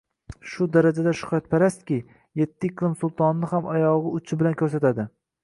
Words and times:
Shu 0.51 0.65
darajada 0.77 1.11
shuhratparastki, 1.19 1.97
yetti 2.41 2.71
iqlim 2.73 2.97
sultonini 3.03 3.53
ham 3.53 3.69
oyogʼi 3.75 4.17
uchi 4.23 4.41
bilan 4.43 4.59
koʼrsatadi. 4.65 5.09